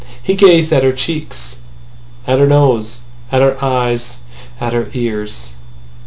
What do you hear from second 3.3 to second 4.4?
at her eyes,